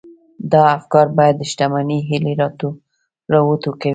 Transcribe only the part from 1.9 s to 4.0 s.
هيلې را وټوکوي.